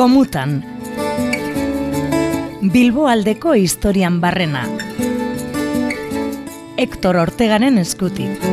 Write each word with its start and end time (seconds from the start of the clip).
Gomutan 0.00 0.52
Bilbo 2.72 3.02
aldeko 3.12 3.52
historian 3.52 4.14
barrena 4.22 4.62
Hector 6.80 7.18
Ortegaren 7.20 7.76
eskutik 7.82 8.46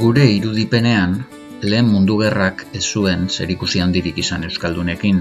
Gure 0.00 0.24
irudipenean, 0.38 1.18
lehen 1.60 1.92
mundu 1.92 2.16
gerrak 2.22 2.64
ez 2.72 2.84
zuen 2.86 3.28
zerikusi 3.28 3.84
handirik 3.84 4.24
izan 4.24 4.48
Euskaldunekin. 4.48 5.20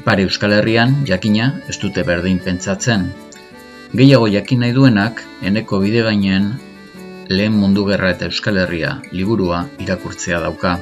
Ipare 0.00 0.24
Euskal 0.30 0.56
Herrian, 0.62 1.02
jakina, 1.12 1.52
ez 1.68 1.76
dute 1.84 2.08
berdin 2.08 2.40
pentsatzen. 2.40 3.10
Gehiago 3.92 4.32
jakin 4.32 4.64
nahi 4.64 4.80
duenak, 4.80 5.20
eneko 5.44 5.84
bide 5.84 6.08
gainen, 6.08 6.54
lehen 7.28 7.54
mundu 7.58 7.84
gerra 7.88 8.10
eta 8.14 8.26
Euskal 8.30 8.58
Herria 8.62 8.96
liburua 9.12 9.64
irakurtzea 9.84 10.40
dauka. 10.42 10.76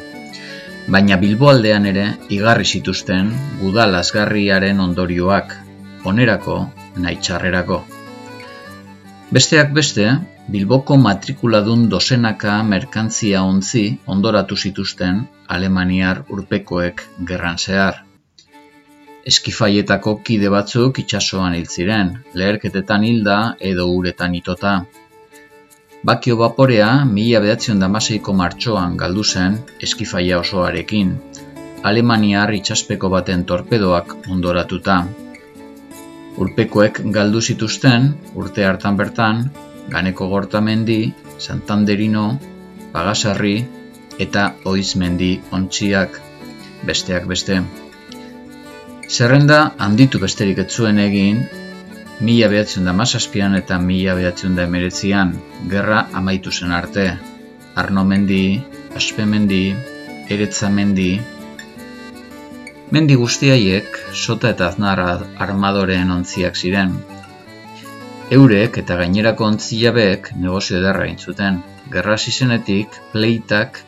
Baina 0.91 1.17
Bilboaldean 1.21 1.87
ere, 1.87 2.07
igarri 2.35 2.65
zituzten, 2.65 3.31
gudal 3.61 3.95
azgarriaren 3.95 4.81
ondorioak, 4.81 5.55
onerako, 6.05 6.59
nahi 6.97 7.19
txarrerako. 7.21 7.83
Besteak 9.31 9.73
beste, 9.77 10.07
Bilboko 10.51 10.97
matrikuladun 10.99 11.85
dozenaka 11.91 12.57
merkantzia 12.67 13.43
ontzi 13.47 13.83
ondoratu 14.15 14.57
zituzten 14.57 15.21
Alemaniar 15.57 16.25
urpekoek 16.37 17.05
gerran 17.29 17.59
zehar. 17.59 18.01
Eskifaietako 19.31 20.17
kide 20.27 20.51
batzuk 20.51 20.99
itsasoan 21.05 21.55
hil 21.55 21.69
ziren, 21.69 22.11
leherketetan 22.35 23.07
hilda 23.07 23.39
edo 23.71 23.87
uretan 24.01 24.35
itota. 24.35 24.75
Bakio 26.01 26.37
baporea 26.41 27.05
mila 27.05 27.41
behatzen 27.45 27.81
damaseiko 27.83 28.33
martxoan 28.33 28.95
galdu 29.01 29.25
zen 29.25 29.59
eskifaia 29.87 30.39
osoarekin, 30.41 31.11
Alemaniar 31.91 32.53
itxaspeko 32.57 33.11
baten 33.13 33.43
torpedoak 33.51 34.15
ondoratuta. 34.33 34.97
Urpekoek 36.41 37.03
galdu 37.17 37.43
zituzten, 37.43 38.09
urte 38.35 38.65
hartan 38.65 38.97
bertan, 38.97 39.45
Ganeko 39.93 40.29
Gortamendi, 40.33 41.13
Santanderino, 41.37 42.25
Pagasarri 42.93 43.55
eta 44.19 44.47
Oizmendi 44.65 45.35
ontziak 45.53 46.17
besteak 46.89 47.29
beste. 47.29 47.61
Zerrenda 49.09 49.63
handitu 49.77 50.21
besterik 50.25 50.65
ez 50.65 50.71
zuen 50.71 50.99
egin, 50.99 51.45
mila 52.21 52.49
behatzen 52.53 52.85
da 52.89 52.93
mazazpian 52.93 53.57
eta 53.59 53.79
mila 53.79 54.15
behatzen 54.19 54.57
da 54.57 54.67
emeretzian, 54.69 55.35
gerra 55.71 56.07
amaitu 56.13 56.53
zen 56.53 56.73
arte. 56.73 57.07
Arno 57.75 58.05
mendi, 58.05 58.61
aspe 58.97 59.25
mendi, 59.27 59.75
guztiaiek, 63.17 63.97
sota 64.13 64.51
eta 64.51 64.69
aznara 64.69 65.09
armadoreen 65.39 66.11
ontziak 66.11 66.57
ziren, 66.57 66.99
Eurek 68.31 68.77
eta 68.79 68.97
gainerako 68.99 69.47
ontzilabeek 69.51 70.29
negozio 70.43 70.77
ederra 70.79 71.07
egin 71.07 71.17
zuten. 71.19 71.57
Gerra 71.95 72.15
zizenetik, 72.17 72.99
pleitak 73.15 73.81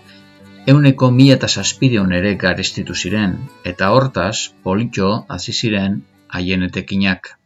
euneko 0.72 1.10
mila 1.19 1.36
eta 1.36 1.50
saspideon 1.60 2.14
ere 2.16 2.33
garestitu 2.41 2.97
ziren, 3.05 3.36
eta 3.72 3.92
hortaz, 3.94 4.50
politxo 4.66 5.12
hasi 5.36 5.55
ziren 5.60 6.00
haienetekinak. 6.38 7.36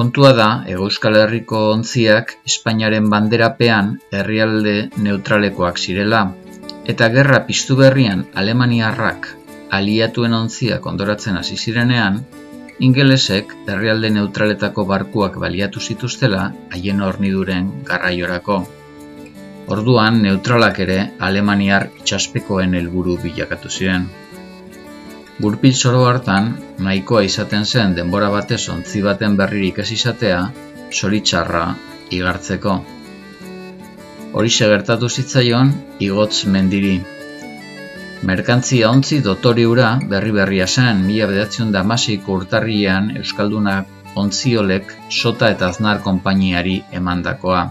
Kontua 0.00 0.30
da, 0.32 0.44
Ego 0.64 0.86
Euskal 0.88 1.18
Herriko 1.20 1.58
ontziak 1.74 2.30
Espainiaren 2.48 3.10
banderapean 3.12 3.90
herrialde 4.16 4.72
neutralekoak 5.06 5.76
zirela, 5.76 6.20
eta 6.92 7.08
gerra 7.12 7.42
piztu 7.48 7.76
berrian 7.76 8.22
Alemaniarrak 8.42 9.28
aliatuen 9.78 10.36
ontziak 10.38 10.88
ondoratzen 10.92 11.36
hasi 11.36 11.58
zirenean, 11.60 12.16
Ingelesek 12.88 13.52
herrialde 13.68 14.08
neutraletako 14.16 14.86
barkuak 14.88 15.36
baliatu 15.44 15.84
zituztela 15.84 16.46
haien 16.72 17.04
horniduren 17.04 17.68
garraiorako. 17.92 18.58
Orduan 19.76 20.22
neutralak 20.24 20.80
ere 20.86 21.00
Alemaniar 21.28 21.90
itxaspekoen 22.00 22.72
helburu 22.80 23.20
bilakatu 23.26 23.68
ziren. 23.68 24.08
Gurpil 25.40 25.72
zoro 25.72 26.00
hartan, 26.04 26.50
nahikoa 26.84 27.22
izaten 27.24 27.62
zen 27.64 27.94
denbora 27.96 28.26
batez 28.32 28.60
ontzi 28.72 29.00
baten 29.06 29.36
berririk 29.38 29.78
ez 29.84 29.86
izatea, 29.94 30.40
soritxarra 30.92 31.62
igartzeko. 32.16 32.74
Horixe 34.36 34.68
gertatu 34.72 35.08
zitzaion, 35.08 35.72
igotz 36.08 36.44
mendiri. 36.56 36.92
Merkantzia 38.28 38.90
ontzi 38.92 39.22
dotoriura 39.24 39.88
berri 40.12 40.36
berria 40.36 40.66
zen, 40.68 41.00
mila 41.06 41.30
bedatzen 41.32 41.72
da 41.72 41.82
masiko 41.94 42.36
urtarrian 42.42 43.10
Euskaldunak 43.22 44.18
ontziolek 44.20 44.92
sota 45.08 45.48
eta 45.56 45.72
aznar 45.72 46.04
konpainiari 46.04 46.76
emandakoa. 47.00 47.64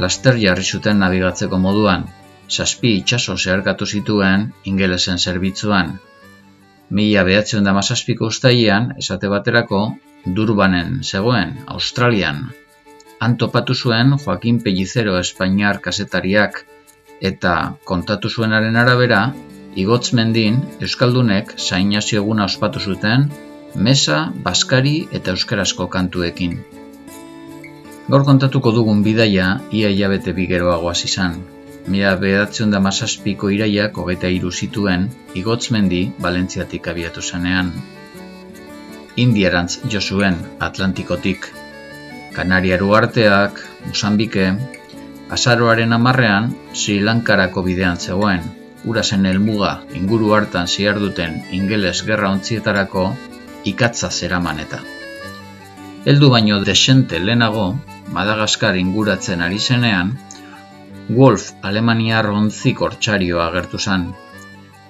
Laster 0.00 0.40
jarri 0.40 0.64
zuten 0.64 1.04
nabigatzeko 1.04 1.60
moduan, 1.68 2.08
saspi 2.48 2.96
itxaso 3.02 3.36
zeharkatu 3.36 3.86
zituen 3.86 4.52
ingelesen 4.64 5.18
zerbitzuan. 5.18 5.98
Mila 6.90 7.24
bedatzen 7.26 7.64
da 7.66 7.72
masazpiko 7.74 8.28
ustaian, 8.30 8.92
esate 9.02 9.28
baterako, 9.28 9.80
Durbanen 10.36 11.02
zegoen, 11.02 11.56
Australian. 11.66 12.44
Antopatu 13.26 13.74
zuen 13.74 14.14
Joaquin 14.18 14.60
Pellizero 14.62 15.16
Espainiar 15.18 15.80
kasetariak, 15.82 16.62
eta 17.20 17.54
kontatu 17.84 18.30
zuenaren 18.30 18.76
arabera, 18.76 19.20
igotz 19.74 20.12
mendin 20.18 20.60
Euskaldunek 20.80 21.54
zainazio 21.58 22.22
eguna 22.22 22.46
ospatu 22.50 22.80
zuten, 22.80 23.28
mesa, 23.74 24.20
baskari 24.46 24.96
eta 25.12 25.34
euskarazko 25.34 25.88
kantuekin. 25.92 26.58
Gaur 28.08 28.24
kontatuko 28.24 28.70
dugun 28.72 29.02
bidaia 29.02 29.50
ia 29.72 29.90
hilabete 29.90 30.32
bigeroagoa 30.32 30.94
izan. 31.10 31.40
Mila 31.86 32.16
behatzen 32.18 32.72
da 32.74 32.80
masazpiko 32.82 33.50
iraiak 33.54 33.98
hogeita 34.02 34.30
iru 34.36 34.50
zituen 34.50 35.06
igotz 35.38 35.70
mendi 35.74 36.00
Balentziatik 36.24 36.88
abiatu 36.92 37.22
zanean. 37.22 37.70
Indierantz 39.16 39.78
jo 39.92 40.00
zuen 40.00 40.40
Atlantikotik. 40.60 41.46
Kanariaru 42.34 42.90
arteak, 42.98 43.62
Mosambike, 43.86 44.48
Azaroaren 45.30 45.92
amarrean, 45.92 46.52
Sri 46.72 46.98
Lankarako 47.00 47.62
bidean 47.66 47.96
zegoen, 47.96 48.42
urazen 48.84 49.24
helmuga 49.26 49.72
inguru 50.00 50.34
hartan 50.34 50.68
ziar 50.68 51.00
duten 51.02 51.40
ingeles 51.52 52.02
gerra 52.06 52.30
ontzietarako 52.34 53.08
ikatza 53.72 54.10
zeraman 54.10 54.60
eta. 54.62 54.82
Heldu 56.06 56.30
baino 56.30 56.60
desente 56.64 57.18
lehenago, 57.18 57.74
Madagaskar 58.14 58.76
inguratzen 58.78 59.40
ari 59.42 59.58
zenean, 59.58 60.12
Wolf 61.08 61.52
Alemaniar 61.62 62.28
ontzik 62.30 62.82
ortsarioa 62.82 63.46
agertu 63.48 63.78
zen. 63.78 64.08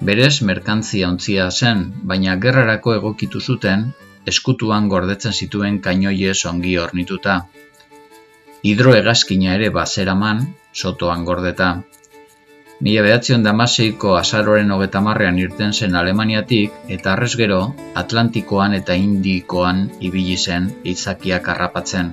Berez 0.01 0.41
merkantzia 0.41 1.09
ontzia 1.09 1.51
zen, 1.51 1.85
baina 2.03 2.35
gerrarako 2.35 2.95
egokitu 2.95 3.41
zuten, 3.41 3.91
eskutuan 4.25 4.89
gordetzen 4.89 5.33
zituen 5.33 5.79
kainoiez 5.81 6.39
ongi 6.45 6.77
ornituta 6.77 7.41
hidroegazkina 8.67 9.53
ere 9.57 9.69
bazeraman, 9.75 10.41
sotoan 10.73 11.23
gordeta. 11.27 11.69
Mila 12.85 13.03
behatzion 13.05 13.45
damaseiko 13.45 14.13
azaroren 14.17 14.73
hogeta 14.73 15.01
marrean 15.05 15.37
irten 15.41 15.71
zen 15.73 15.95
Alemaniatik 16.01 16.75
eta 16.95 17.13
arrez 17.13 17.31
gero 17.39 17.61
Atlantikoan 18.01 18.75
eta 18.77 18.97
Indikoan 19.05 19.79
ibili 20.09 20.37
zen 20.37 20.67
izakiak 20.93 21.49
harrapatzen. 21.53 22.11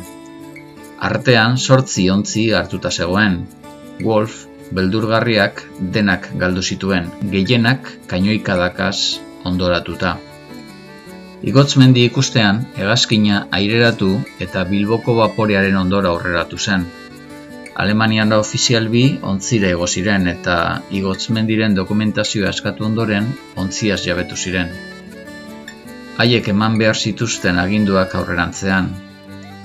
Artean 1.11 1.59
sortzi 1.59 2.09
ontzi 2.15 2.47
hartuta 2.61 2.91
zegoen. 2.91 3.43
Wolf, 4.03 4.45
beldurgarriak 4.75 5.63
denak 5.95 6.31
galdu 6.41 6.63
zituen, 6.63 7.11
gehienak 7.31 7.91
kainoikadakaz 8.11 9.21
ondoratuta. 9.45 10.17
Igotzmendi 11.45 12.07
ikustean, 12.09 12.63
hegazkina 12.81 13.45
aireratu 13.53 14.11
eta 14.41 14.65
Bilboko 14.65 15.15
vaporearen 15.19 15.77
ondora 15.77 16.09
aurreratu 16.15 16.59
zen. 16.59 16.87
Alemanian 17.85 18.33
ofizial 18.33 18.89
bi 18.89 19.03
ontzira 19.31 19.69
ego 19.77 19.87
ziren 19.87 20.29
eta 20.31 20.57
igotzmendiren 20.95 21.75
dokumentazioa 21.75 22.53
eskatu 22.55 22.87
ondoren 22.89 23.27
ontziaz 23.61 24.01
jabetu 24.07 24.37
ziren. 24.37 24.71
Haiek 26.17 26.49
eman 26.49 26.79
behar 26.79 26.97
zituzten 26.97 27.59
aginduak 27.59 28.15
aurrerantzean. 28.15 28.93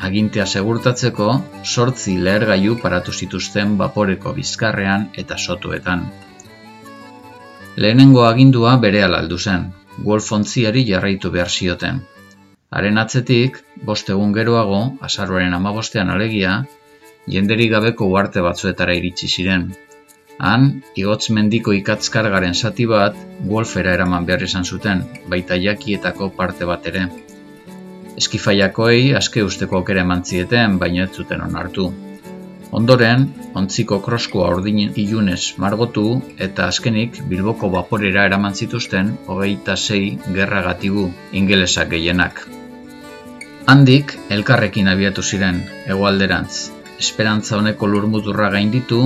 Agintea 0.07 0.45
segurtatzeko, 0.47 1.27
sortzi 1.63 2.15
lehergailu 2.25 2.77
paratu 2.79 3.11
zituzten 3.11 3.75
vaporeko 3.81 4.31
bizkarrean 4.37 5.09
eta 5.23 5.37
sotuetan. 5.37 6.05
Lehenengo 7.75 8.23
agindua 8.27 8.77
bere 8.85 9.03
alaldu 9.03 9.37
zen, 9.37 9.67
Wolfontziari 10.05 10.85
jarraitu 10.87 11.31
behar 11.35 11.51
zioten. 11.51 11.99
Haren 12.71 13.01
atzetik, 13.01 13.59
bost 13.89 14.09
egun 14.13 14.31
geroago, 14.37 14.79
azarroaren 15.07 15.55
amabostean 15.57 16.11
alegia, 16.15 16.55
jenderi 17.35 17.67
gabeko 17.73 18.07
uarte 18.13 18.43
batzuetara 18.45 18.95
iritsi 18.99 19.27
ziren. 19.27 19.69
Han, 20.49 20.69
igotz 20.95 21.33
mendiko 21.35 21.75
ikatzkargaren 21.75 22.55
zati 22.55 22.85
bat, 22.87 23.17
golfera 23.53 23.97
eraman 23.97 24.27
behar 24.29 24.45
izan 24.47 24.63
zuten, 24.63 25.03
baita 25.33 25.59
jakietako 25.59 26.29
parte 26.37 26.69
bat 26.69 26.87
ere. 26.93 27.09
Eskifaiakoei 28.19 29.13
aske 29.15 29.43
usteko 29.47 29.79
okere 29.83 30.01
eman 30.03 30.25
zieten, 30.27 30.77
baina 30.79 31.05
ez 31.05 31.11
zuten 31.15 31.41
onartu. 31.45 31.85
Ondoren, 32.79 33.23
ontziko 33.59 33.97
kroskoa 34.05 34.49
ordin 34.53 34.81
ilunez 35.03 35.55
margotu 35.63 36.03
eta 36.47 36.67
azkenik 36.71 37.21
Bilboko 37.31 37.69
baporera 37.75 38.25
eraman 38.29 38.53
zituzten 38.53 39.13
hogeita 39.27 39.77
sei 39.77 40.03
gerra 40.35 40.61
gatibu 40.67 41.07
ingelesak 41.41 41.89
gehienak. 41.95 42.43
Handik, 43.71 44.13
elkarrekin 44.35 44.91
abiatu 44.91 45.23
ziren, 45.23 45.63
egualderantz. 45.87 46.69
Esperantza 46.99 47.57
honeko 47.57 47.87
lurmuturra 47.87 48.49
gainditu 48.53 49.01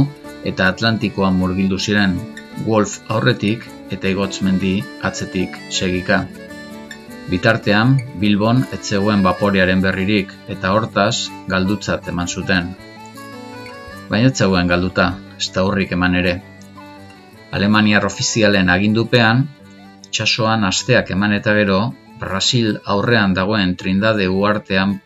eta 0.51 0.68
Atlantikoan 0.74 1.38
murgildu 1.39 1.80
ziren, 1.80 2.18
Wolf 2.65 3.00
aurretik 3.10 3.68
eta 3.92 4.10
igotzmendi 4.10 4.75
atzetik 5.10 5.56
segika. 5.69 6.24
Bitartean, 7.29 7.97
Bilbon 8.19 8.65
etzegoen 8.75 9.23
baporearen 9.23 9.81
berririk 9.81 10.33
eta 10.47 10.73
hortaz 10.75 11.29
galdutzat 11.47 12.09
eman 12.11 12.27
zuten 12.27 12.73
baina 14.13 14.29
ez 14.29 14.37
zegoen 14.37 14.67
galduta, 14.69 15.05
ez 15.37 15.49
da 15.55 15.63
eman 15.95 16.15
ere. 16.15 16.33
Alemaniar 17.57 18.05
ofizialen 18.05 18.69
agindupean, 18.69 19.47
txasoan 20.11 20.63
asteak 20.69 21.09
eman 21.15 21.33
eta 21.33 21.53
gero, 21.57 21.79
Brasil 22.19 22.77
aurrean 22.85 23.33
dagoen 23.33 23.75
trindade 23.75 24.27
uartean 24.29 24.99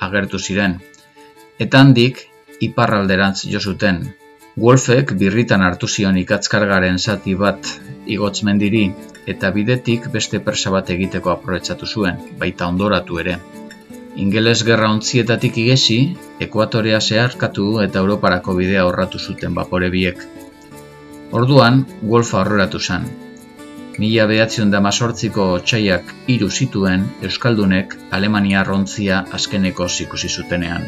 agertu 0.00 0.38
ziren. 0.38 0.80
Eta 1.58 1.80
handik, 1.80 2.26
iparralderantz 2.60 3.46
jo 3.52 3.60
zuten. 3.60 4.02
Wolfek 4.54 5.10
birritan 5.18 5.62
hartu 5.66 5.88
zion 5.90 6.18
ikatzkargaren 6.20 6.98
zati 6.98 7.32
bat 7.34 7.66
igotz 8.06 8.44
mendiri, 8.46 8.84
eta 9.26 9.48
bidetik 9.50 10.04
beste 10.12 10.38
persa 10.48 10.70
bat 10.70 10.90
egiteko 10.94 11.32
aprobetsatu 11.32 11.88
zuen, 11.90 12.20
baita 12.38 12.68
ondoratu 12.70 13.18
ere. 13.22 13.34
Ingeles 14.24 14.60
gerra 14.68 14.92
ontzietatik 14.94 15.58
igesi, 15.58 15.96
ekuatorea 16.46 17.00
zeharkatu 17.00 17.66
eta 17.82 17.98
Europarako 18.04 18.54
bidea 18.60 18.84
horratu 18.86 19.18
zuten 19.18 19.56
bapore 19.58 19.88
biek. 19.90 20.22
Orduan, 21.32 21.80
Wolfa 22.12 22.44
horreratu 22.44 22.78
zen. 22.78 23.08
Mila 23.98 24.28
behatzion 24.30 24.70
da 24.70 24.82
mazortziko 24.86 25.48
txaiak 25.66 26.14
iru 26.36 26.50
zituen 26.50 27.08
Euskaldunek 27.26 27.98
Alemania 28.20 28.62
rontzia 28.70 29.24
azkeneko 29.40 29.88
zikusi 29.88 30.30
zutenean. 30.30 30.86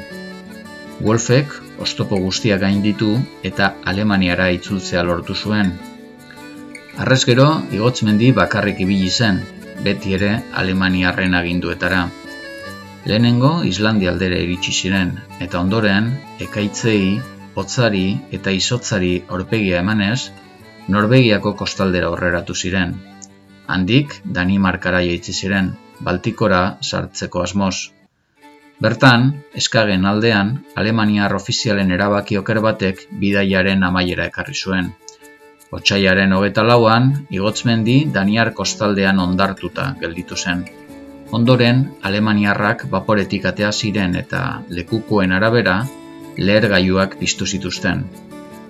Wolfek, 1.05 1.51
ostopo 1.85 2.17
guztia 2.17 2.57
gain 2.57 2.79
ditu 2.81 3.11
eta 3.45 3.75
Alemaniara 3.85 4.47
itzultzea 4.55 5.03
lortu 5.05 5.35
zuen. 5.37 5.75
Arrez 7.05 7.23
gero, 7.29 7.49
igotzmendi 7.77 8.31
bakarrik 8.33 8.81
ibili 8.81 9.11
zen, 9.11 9.43
beti 9.85 10.15
ere 10.17 10.31
Alemaniarren 10.63 11.37
aginduetara. 11.37 12.07
Lehenengo 13.05 13.51
Islandia 13.69 14.11
aldera 14.15 14.39
iritsi 14.41 14.73
ziren, 14.73 15.13
eta 15.41 15.61
ondoren, 15.61 16.09
ekaitzei, 16.47 17.21
hotzari 17.55 18.07
eta 18.39 18.55
izotzari 18.57 19.13
aurpegia 19.29 19.83
emanez, 19.85 20.31
Norvegiako 20.89 21.53
kostaldera 21.61 22.09
horreratu 22.15 22.55
ziren. 22.55 22.95
Handik, 23.67 24.17
Danimarkara 24.25 25.03
jaitsi 25.05 25.35
ziren, 25.35 25.73
Baltikora 26.01 26.79
sartzeko 26.81 27.43
asmoz. 27.43 27.96
Bertan, 28.77 29.31
eskagen 29.57 30.05
aldean, 30.05 30.51
Alemaniar 30.77 31.33
ofizialen 31.33 31.91
erabaki 31.97 32.37
oker 32.37 32.59
batek 32.61 33.07
bidaiaren 33.23 33.85
amaiera 33.89 34.27
ekarri 34.29 34.53
zuen. 34.53 34.91
Otsaiaren 35.73 36.35
hogeta 36.37 36.63
lauan, 36.63 37.09
igotzmendi 37.33 37.97
Daniar 38.13 38.53
kostaldean 38.59 39.23
ondartuta 39.25 39.87
gelditu 40.03 40.37
zen. 40.37 40.67
Ondoren, 41.33 41.83
Alemaniarrak 42.03 42.85
vaporetik 42.93 43.49
atea 43.49 43.73
ziren 43.73 44.15
eta 44.15 44.43
lekukoen 44.69 45.33
arabera, 45.33 45.81
lehergailuak 46.37 47.17
piztu 47.19 47.49
zituzten. 47.49 48.05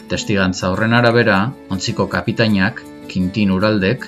Testigantza 0.09 0.71
horren 0.71 0.95
arabera, 0.95 1.41
ontziko 1.69 2.07
kapitainak, 2.07 2.81
Quintin 3.11 3.51
Uraldek, 3.51 4.07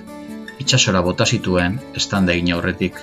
itxasora 0.62 1.02
bota 1.02 1.26
zituen 1.26 1.80
estanda 1.98 2.38
egin 2.38 2.54
aurretik. 2.54 2.94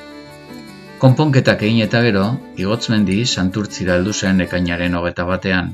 Konponketak 1.00 1.66
egin 1.68 1.82
eta 1.86 2.02
gero, 2.06 2.24
igotzmendi 2.62 3.20
santurtzira 3.26 3.98
heldu 4.00 4.14
zen 4.14 4.42
ekainaren 4.48 4.96
hogeta 4.96 5.26
batean. 5.28 5.74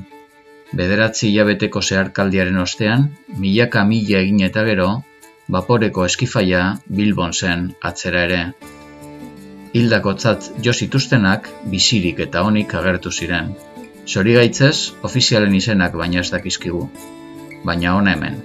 Bederatzi 0.73 1.29
hilabeteko 1.29 1.81
zeharkaldiaren 1.81 2.57
ostean, 2.57 3.09
milaka 3.37 3.85
mila 3.85 4.19
egin 4.25 4.41
eta 4.49 4.65
gero, 4.67 4.89
vaporeko 5.57 6.05
eskifaia 6.09 6.67
Bilbon 6.99 7.33
zen 7.33 7.71
atzera 7.91 8.27
ere 8.29 8.43
hildakotzat 9.73 10.49
jo 10.65 10.73
zituztenak 10.73 11.47
bizirik 11.71 12.19
eta 12.25 12.43
onik 12.47 12.73
agertu 12.75 13.11
ziren. 13.11 13.53
Zorigaitzez, 14.07 14.91
ofizialen 15.07 15.55
izenak 15.55 15.95
baina 15.95 16.19
ez 16.23 16.29
dakizkigu. 16.33 16.81
Baina 17.63 17.93
hona 17.95 18.15
hemen. 18.17 18.39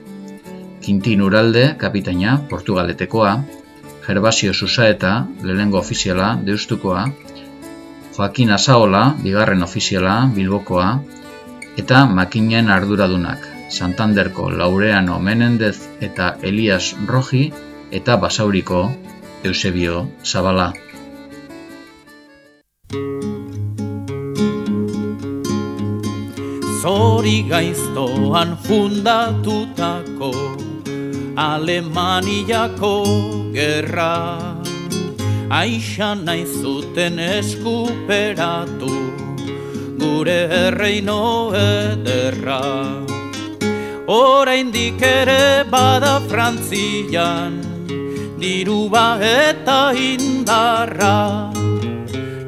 Quintin 0.84 1.23
Uralde, 1.26 1.64
kapitaina, 1.81 2.37
Portugaletekoa, 2.50 3.32
Gervasio 4.06 4.55
Susaeta, 4.55 5.26
lehengo 5.43 5.79
ofiziala, 5.79 6.38
deustukoa, 6.47 7.08
Joaquin 8.17 8.53
Asaola, 8.53 9.17
bigarren 9.23 9.62
ofiziala, 9.67 10.31
Bilbokoa, 10.35 11.00
eta 11.76 12.05
makinen 12.06 12.70
arduradunak, 12.70 13.49
Santanderko 13.69 14.47
Laureano 14.50 15.19
Menendez 15.19 15.88
eta 16.00 16.37
Elias 16.43 16.94
Roji, 17.06 17.50
eta 17.91 18.17
Basauriko 18.17 18.93
Eusebio 19.43 20.06
Zabala. 20.23 20.73
Zori 26.82 27.43
gaiztoan 27.50 28.56
fundatutako 28.62 30.31
Alemaniako 31.37 33.05
gerra. 33.53 34.56
Aixa 35.50 36.15
nahi 36.17 36.45
zuten 36.45 37.19
eskuperatu 37.21 38.88
Gure 40.00 40.40
erreino 40.64 41.52
ederra. 41.52 42.62
Oraindik 44.09 45.02
ere 45.02 45.64
bada 45.71 46.21
frantzian 46.26 47.61
Diruba 48.40 49.19
eta 49.21 49.93
indarra. 49.93 51.52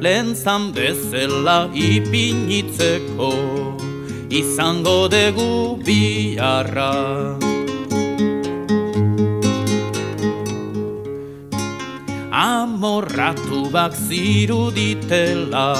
Lehen 0.01 0.33
bezala 0.73 1.69
ipinitzeko 1.73 3.31
izango 4.29 5.07
dugu 5.09 5.77
biarra. 5.83 7.58
Amorratu 12.79 13.67
bak 13.73 13.91
ziru 13.91 14.71
ditela, 14.71 15.75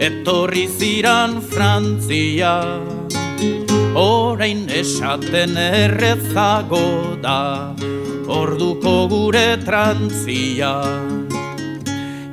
etorri 0.00 0.64
ziran 0.64 1.42
Frantzia, 1.44 2.54
orain 4.00 4.64
esaten 4.72 5.60
errezago 5.60 7.20
da, 7.20 7.76
orduko 8.24 9.12
gure 9.12 9.60
trantzia. 9.68 10.72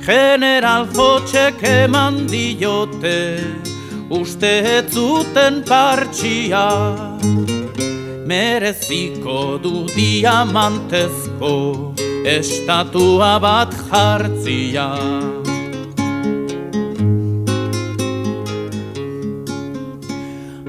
General 0.00 0.88
Fotxek 0.88 1.60
eman 1.68 2.24
diote, 2.24 3.36
uste 4.08 4.54
ez 4.78 4.88
zuten 4.96 5.60
partxia 5.68 6.64
Mereziko 8.24 9.58
du 9.60 9.84
diamantezko 9.92 12.07
estatua 12.24 13.38
bat 13.40 13.72
jartzia. 13.90 14.88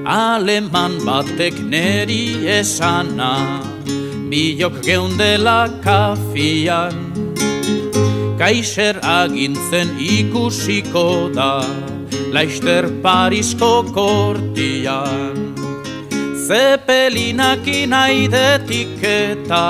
Aleman 0.04 0.98
batek 1.06 1.54
neri 1.70 2.42
esana 2.58 3.62
Biok 4.30 4.76
geundela 4.86 5.66
kafian. 5.82 6.94
Kaixer 8.38 8.96
agintzen 9.02 9.90
ikusiko 9.98 11.34
da 11.34 11.66
Laister 12.30 12.86
Parisko 13.02 13.72
kortian. 13.94 15.34
Zepelinak 16.46 17.66
inaidetik 17.66 19.02
eta 19.02 19.66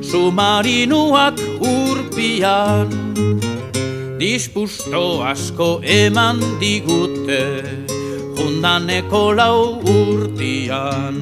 sumarinuak 0.00 1.36
urpian 1.60 2.88
Dispusto 4.20 5.24
asko 5.24 5.80
eman 5.80 6.60
digute 6.60 7.64
Jundaneko 8.36 9.32
lau 9.32 9.80
urtian. 9.80 11.16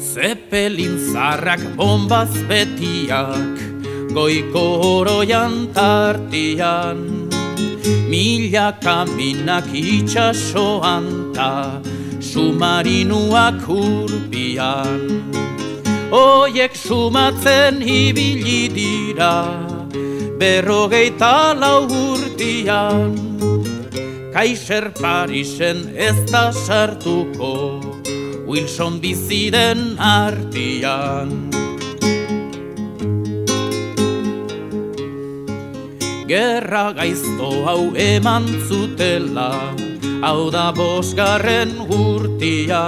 Zepelin 0.00 0.96
zarrak 1.12 1.60
bombaz 1.76 2.32
betiak 2.48 3.60
Goiko 4.16 4.66
oroian 5.00 5.68
tartian. 5.76 7.28
Mila 8.08 8.72
kaminak 8.80 9.68
itxasoan 9.72 11.36
tartian 11.36 11.97
Sumarinuak 12.20 13.62
urbian 13.68 15.02
Oiek 16.10 16.74
sumatzen 16.74 17.82
ibili 17.82 18.68
dira 18.72 19.44
Berrogeita 20.38 21.54
lau 21.58 21.86
urtian. 21.90 23.14
Kaiser 24.32 24.92
Parisen 24.94 25.96
ez 25.96 26.16
da 26.30 26.52
sartuko 26.52 27.80
Wilson 28.46 29.00
biziden 29.00 29.98
artian 29.98 31.50
Gerra 36.28 36.92
gaizto 36.92 37.50
hau 37.66 37.82
eman 37.96 38.46
zutela 38.68 39.87
Hau 40.18 40.50
da 40.50 40.72
bosgarren 40.74 41.76
urtia 41.94 42.82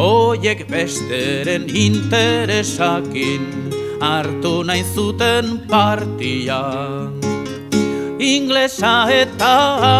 Oiek 0.00 0.64
besteren 0.70 1.66
interesakin 1.68 3.44
Artu 4.00 4.64
nahi 4.66 4.82
zuten 4.94 5.60
partia. 5.68 6.62
Inglesa 8.18 9.06
eta 9.12 9.52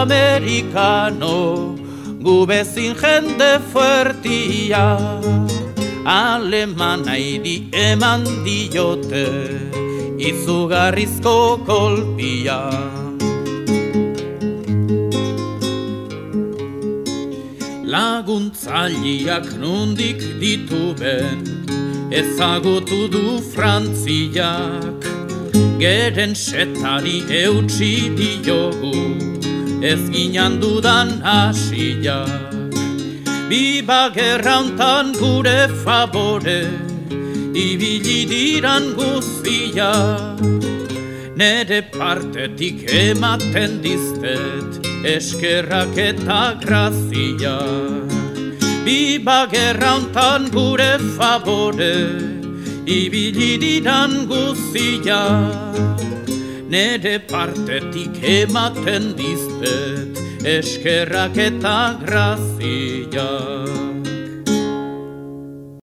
amerikano 0.03 1.77
gu 2.25 2.47
bezin 2.47 2.97
jende 2.97 3.61
fuertia. 3.71 4.97
Alemana 6.09 7.15
idi 7.15 7.69
eman 7.71 8.25
diote 8.43 9.29
izugarrizko 10.19 11.63
kolpia 11.69 12.59
Laguntzaileak 17.93 19.53
nundik 19.61 20.21
dituben 20.41 21.45
ezagutu 22.09 23.05
du 23.13 23.27
frantziak 23.53 25.05
Geren 25.83 26.33
setari 26.33 27.19
eutxi 27.43 27.93
diogu 28.17 28.97
ez 29.83 30.01
ginean 30.15 30.61
dudan 30.63 31.09
hasia. 31.21 32.21
Biba 33.51 34.03
gerrauntan 34.15 35.13
gure 35.19 35.69
favore, 35.85 36.63
ibili 37.53 38.21
diran 38.33 38.95
guztia. 38.95 39.93
Nere 41.43 41.81
partetik 41.91 42.85
ematen 42.87 43.81
diztet, 43.83 44.77
eskerrak 45.03 45.97
eta 45.99 46.55
grazia. 46.63 47.57
Biba 48.87 49.41
gerrauntan 49.51 50.47
gure 50.55 50.93
favore, 51.17 51.99
ibili 52.87 53.57
diran 53.59 54.15
guztia 54.31 55.19
nere 56.71 57.19
partetik 57.35 58.23
ematen 58.23 59.13
diztet 59.19 60.23
eskerrak 60.57 61.37
eta 61.51 61.79
grazia. 62.07 63.82